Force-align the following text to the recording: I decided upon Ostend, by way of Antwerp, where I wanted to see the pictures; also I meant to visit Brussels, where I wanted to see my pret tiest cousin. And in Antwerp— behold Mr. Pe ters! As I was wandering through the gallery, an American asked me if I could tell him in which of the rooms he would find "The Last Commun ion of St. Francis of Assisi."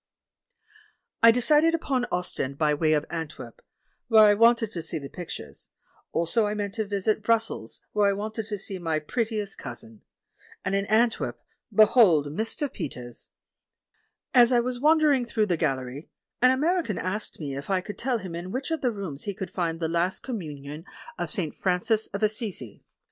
I 1.21 1.29
decided 1.29 1.75
upon 1.75 2.07
Ostend, 2.11 2.57
by 2.57 2.73
way 2.73 2.93
of 2.93 3.05
Antwerp, 3.11 3.61
where 4.07 4.25
I 4.25 4.33
wanted 4.33 4.71
to 4.71 4.81
see 4.81 4.97
the 4.97 5.09
pictures; 5.11 5.69
also 6.11 6.47
I 6.47 6.55
meant 6.55 6.73
to 6.73 6.85
visit 6.85 7.21
Brussels, 7.21 7.85
where 7.93 8.09
I 8.09 8.13
wanted 8.13 8.47
to 8.47 8.57
see 8.57 8.79
my 8.79 8.97
pret 8.97 9.27
tiest 9.27 9.59
cousin. 9.59 10.01
And 10.65 10.73
in 10.73 10.87
Antwerp— 10.87 11.39
behold 11.81 12.31
Mr. 12.35 12.67
Pe 12.67 12.87
ters! 12.87 13.29
As 14.33 14.51
I 14.51 14.59
was 14.59 14.79
wandering 14.79 15.27
through 15.27 15.45
the 15.45 15.55
gallery, 15.55 16.09
an 16.41 16.49
American 16.49 16.97
asked 16.97 17.39
me 17.39 17.55
if 17.55 17.69
I 17.69 17.79
could 17.81 17.99
tell 17.99 18.17
him 18.17 18.33
in 18.33 18.49
which 18.51 18.71
of 18.71 18.81
the 18.81 18.91
rooms 18.91 19.25
he 19.25 19.37
would 19.39 19.51
find 19.51 19.79
"The 19.79 19.87
Last 19.87 20.23
Commun 20.23 20.63
ion 20.65 20.85
of 21.19 21.29
St. 21.29 21.53
Francis 21.53 22.07
of 22.07 22.23
Assisi." 22.23 22.83